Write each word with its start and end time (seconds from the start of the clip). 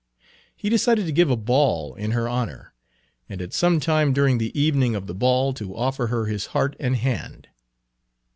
He 0.55 0.67
decided 0.71 1.05
to 1.05 1.11
give 1.11 1.29
a 1.29 1.35
ball 1.37 1.93
in 1.93 2.09
her 2.09 2.27
honor, 2.27 2.73
and 3.29 3.39
at 3.39 3.53
some 3.53 3.79
time 3.79 4.13
during 4.13 4.39
the 4.39 4.59
evening 4.59 4.95
of 4.95 5.05
the 5.05 5.13
ball 5.13 5.53
to 5.53 5.75
offer 5.77 6.07
her 6.07 6.25
his 6.25 6.47
heart 6.57 6.75
and 6.79 6.95
hand. 6.95 7.49